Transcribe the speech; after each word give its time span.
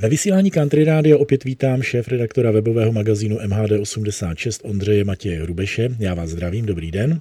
Ve 0.00 0.08
vysílání 0.08 0.50
Country 0.50 0.84
Radio 0.84 1.18
opět 1.18 1.44
vítám 1.44 1.82
šéf 1.82 2.08
redaktora 2.08 2.50
webového 2.50 2.92
magazínu 2.92 3.36
MHD86 3.36 4.70
Ondřeje 4.70 5.04
Matěje 5.04 5.42
Hrubeše. 5.42 5.88
Já 5.98 6.14
vás 6.14 6.30
zdravím, 6.30 6.66
dobrý 6.66 6.90
den. 6.90 7.20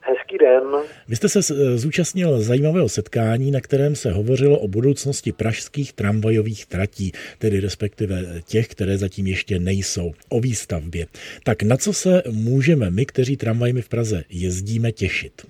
Hezký 0.00 0.38
den. 0.38 0.62
Vy 1.08 1.16
jste 1.16 1.28
se 1.28 1.42
zúčastnil 1.78 2.40
zajímavého 2.42 2.88
setkání, 2.88 3.50
na 3.50 3.60
kterém 3.60 3.96
se 3.96 4.12
hovořilo 4.12 4.58
o 4.58 4.68
budoucnosti 4.68 5.32
pražských 5.32 5.92
tramvajových 5.92 6.66
tratí, 6.66 7.12
tedy 7.38 7.60
respektive 7.60 8.42
těch, 8.46 8.68
které 8.68 8.98
zatím 8.98 9.26
ještě 9.26 9.58
nejsou, 9.58 10.12
o 10.28 10.40
výstavbě. 10.40 11.06
Tak 11.44 11.62
na 11.62 11.76
co 11.76 11.92
se 11.92 12.22
můžeme 12.30 12.90
my, 12.90 13.06
kteří 13.06 13.36
tramvajmi 13.36 13.82
v 13.82 13.88
Praze 13.88 14.24
jezdíme, 14.30 14.92
těšit? 14.92 15.42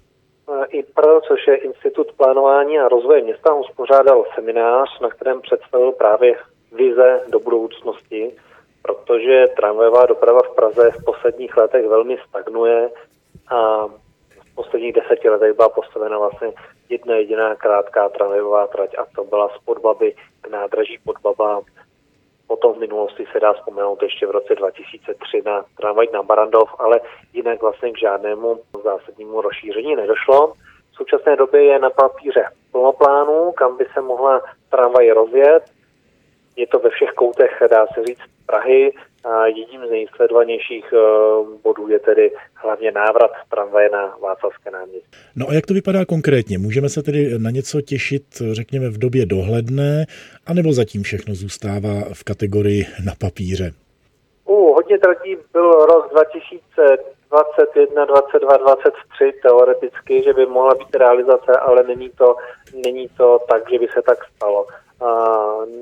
IPR, 0.72 1.20
což 1.28 1.46
je 1.46 1.56
Institut 1.56 2.12
plánování 2.12 2.78
a 2.78 2.88
rozvoje 2.88 3.22
města, 3.22 3.54
uspořádal 3.54 4.24
seminář, 4.34 5.00
na 5.00 5.08
kterém 5.08 5.40
představil 5.40 5.92
právě 5.92 6.34
vize 6.72 7.20
do 7.28 7.40
budoucnosti, 7.40 8.30
protože 8.82 9.46
tramvajová 9.56 10.06
doprava 10.06 10.40
v 10.42 10.54
Praze 10.54 10.90
v 10.90 11.04
posledních 11.04 11.56
letech 11.56 11.88
velmi 11.88 12.18
stagnuje 12.28 12.90
a 13.48 13.86
v 14.52 14.54
posledních 14.54 14.92
deseti 14.92 15.28
letech 15.28 15.56
byla 15.56 15.68
postavena 15.68 16.18
vlastně 16.18 16.52
jedna 16.88 17.14
jediná 17.14 17.54
krátká 17.54 18.08
tramvajová 18.08 18.66
trať 18.66 18.98
a 18.98 19.06
to 19.14 19.24
byla 19.24 19.48
z 19.48 19.64
Podbaby 19.64 20.14
k 20.40 20.48
nádraží 20.48 20.98
Podbaba. 21.04 21.60
Potom 22.62 22.76
v 22.76 22.80
minulosti 22.80 23.26
se 23.32 23.40
dá 23.40 23.52
vzpomenout 23.52 24.02
ještě 24.02 24.26
v 24.26 24.30
roce 24.30 24.54
2003 24.54 25.42
na 25.46 25.64
tramvaj 25.76 26.06
na 26.12 26.22
Barandov, 26.22 26.74
ale 26.78 27.00
jinak 27.32 27.62
vlastně 27.62 27.92
k 27.92 27.98
žádnému 27.98 28.60
zásadnímu 28.84 29.40
rozšíření 29.40 29.96
nedošlo. 29.96 30.52
V 30.92 30.96
současné 30.96 31.36
době 31.36 31.64
je 31.64 31.78
na 31.78 31.90
papíře 31.90 32.44
plno 32.72 32.92
plánů, 32.92 33.52
kam 33.52 33.76
by 33.76 33.86
se 33.94 34.00
mohla 34.00 34.40
tramvaj 34.70 35.10
rozjet. 35.10 35.62
Je 36.56 36.66
to 36.66 36.78
ve 36.78 36.90
všech 36.90 37.10
koutech, 37.10 37.62
dá 37.70 37.86
se 37.86 38.04
říct, 38.04 38.20
Prahy. 38.46 38.92
A 39.24 39.46
jedním 39.46 39.86
z 39.86 39.90
nejsledovanějších 39.90 40.84
eh, 40.92 40.98
bodů 41.64 41.88
je 41.88 41.98
tedy 41.98 42.30
hlavně 42.54 42.92
návrat 42.92 43.30
tramvaje 43.50 43.90
na 43.90 44.16
Václavské 44.22 44.70
náměstí. 44.70 45.08
No 45.36 45.48
a 45.48 45.54
jak 45.54 45.66
to 45.66 45.74
vypadá 45.74 46.04
konkrétně? 46.04 46.58
Můžeme 46.58 46.88
se 46.88 47.02
tedy 47.02 47.38
na 47.38 47.50
něco 47.50 47.80
těšit, 47.80 48.22
řekněme, 48.52 48.88
v 48.88 48.98
době 48.98 49.26
dohledné, 49.26 50.06
anebo 50.46 50.72
zatím 50.72 51.02
všechno 51.02 51.34
zůstává 51.34 51.94
v 52.12 52.24
kategorii 52.24 52.86
na 53.06 53.12
papíře? 53.18 53.72
U 54.44 54.72
hodně 54.74 54.98
tratí 54.98 55.36
byl 55.52 55.70
rok 55.72 56.10
2000 56.12 57.12
21, 57.32 58.04
22, 58.04 58.56
23 58.56 59.32
teoreticky, 59.42 60.22
že 60.22 60.32
by 60.32 60.46
mohla 60.46 60.74
být 60.74 60.94
realizace, 60.94 61.52
ale 61.56 61.82
není 61.82 62.10
to, 62.10 62.36
není 62.74 63.08
to 63.08 63.38
tak, 63.48 63.70
že 63.70 63.78
by 63.78 63.88
se 63.88 64.02
tak 64.02 64.18
stalo. 64.36 64.66
A 65.00 65.08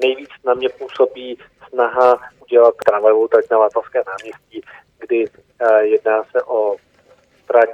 nejvíc 0.03 0.28
na 0.45 0.55
mě 0.55 0.69
působí 0.69 1.39
snaha 1.69 2.19
udělat 2.43 2.75
tramvajovou 2.87 3.28
trať 3.28 3.45
na 3.51 3.59
Václavské 3.59 4.03
náměstí, 4.06 4.61
kdy 4.98 5.25
jedná 5.81 6.25
se 6.25 6.43
o 6.43 6.77
trať, 7.47 7.71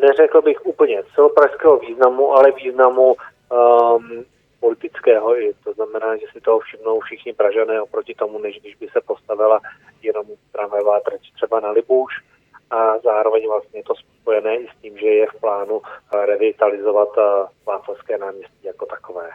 neřekl 0.00 0.42
bych 0.42 0.66
úplně 0.66 1.02
celopražského 1.14 1.78
významu, 1.78 2.32
ale 2.32 2.52
významu 2.52 3.14
um, 3.14 4.24
politického 4.60 5.40
i. 5.40 5.54
To 5.64 5.72
znamená, 5.72 6.16
že 6.16 6.26
si 6.32 6.40
toho 6.40 6.58
všimnou 6.58 7.00
všichni 7.00 7.32
Pražané 7.32 7.82
oproti 7.82 8.14
tomu, 8.14 8.38
než 8.38 8.60
když 8.60 8.74
by 8.74 8.88
se 8.88 9.00
postavila 9.00 9.60
jenom 10.02 10.26
tramvajová 10.52 11.00
trať 11.00 11.20
třeba 11.34 11.60
na 11.60 11.70
Libuš 11.70 12.27
a 12.70 12.98
zároveň 12.98 13.48
vlastně 13.48 13.80
je 13.80 13.84
to 13.84 13.94
spojené 14.20 14.56
i 14.56 14.66
s 14.66 14.82
tím, 14.82 14.98
že 14.98 15.06
je 15.06 15.26
v 15.26 15.40
plánu 15.40 15.80
eh, 15.84 16.26
revitalizovat 16.26 17.08
eh, 17.18 17.22
Václavské 17.66 18.18
náměstí 18.18 18.64
jako 18.64 18.86
takové. 18.86 19.28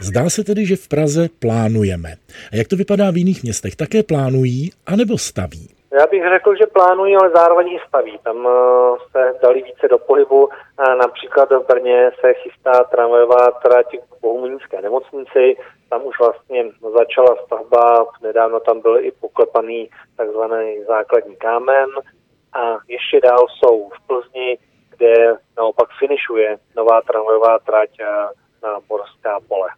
Zdá 0.00 0.30
se 0.30 0.44
tedy, 0.44 0.66
že 0.66 0.76
v 0.76 0.88
Praze 0.88 1.28
plánujeme. 1.38 2.08
A 2.52 2.56
jak 2.56 2.68
to 2.68 2.76
vypadá 2.76 3.10
v 3.10 3.16
jiných 3.16 3.42
městech? 3.42 3.76
Také 3.76 4.02
plánují 4.02 4.70
anebo 4.86 5.18
staví? 5.18 5.68
Já 5.92 6.06
bych 6.06 6.22
řekl, 6.28 6.56
že 6.56 6.66
plánují, 6.66 7.16
ale 7.16 7.30
zároveň 7.30 7.68
i 7.68 7.78
staví. 7.88 8.18
Tam 8.24 8.48
eh, 8.48 8.96
se 9.10 9.38
dali 9.42 9.62
více 9.62 9.88
do 9.88 9.98
pohybu. 9.98 10.48
Například 10.98 11.50
v 11.50 11.66
Brně 11.66 12.10
se 12.20 12.34
chystá 12.34 12.84
tramvajová 12.84 13.50
trať 13.50 13.86
k 13.86 14.20
Bohumínské 14.22 14.82
nemocnici. 14.82 15.56
Tam 15.90 16.06
už 16.06 16.18
vlastně 16.18 16.64
začala 16.98 17.36
stavba, 17.46 18.06
nedávno 18.22 18.60
tam 18.60 18.80
byl 18.80 18.98
i 19.00 19.10
poklepaný 19.20 19.90
takzvaný 20.16 20.84
základní 20.88 21.36
kámen 21.36 21.86
a 22.52 22.78
ještě 22.88 23.20
dál 23.20 23.46
jsou 23.48 23.88
v 23.88 24.06
Plzni, 24.06 24.58
kde 24.96 25.14
naopak 25.56 25.88
finišuje 25.98 26.58
nová 26.76 27.00
tramvajová 27.00 27.58
trať 27.58 27.90
eh, 28.00 28.06
na 28.62 28.80
Borská 28.88 29.40
pole. 29.48 29.68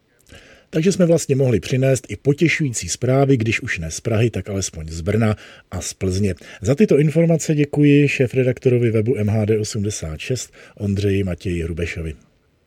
Takže 0.71 0.93
jsme 0.93 1.07
vlastně 1.07 1.37
mohli 1.37 1.61
přinést 1.61 2.05
i 2.09 2.17
potěšující 2.17 2.89
zprávy, 2.89 3.37
když 3.37 3.63
už 3.63 3.79
ne 3.79 3.91
z 3.91 4.01
Prahy, 4.01 4.31
tak 4.31 4.49
alespoň 4.49 4.87
z 4.89 5.01
Brna 5.01 5.35
a 5.71 5.81
z 5.81 5.95
Plzně. 5.95 6.35
Za 6.63 6.75
tyto 6.75 6.99
informace 6.99 7.55
děkuji 7.55 8.09
šéf-redaktorovi 8.09 8.91
webu 8.91 9.15
MHD86 9.15 10.53
Ondřeji 10.81 11.25
Matěji 11.25 11.65
Rubešovi. 11.65 12.15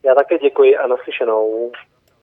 Já 0.04 0.14
také 0.14 0.38
děkuji 0.38 0.76
a 0.76 0.86
naslyšenou. 0.86 1.72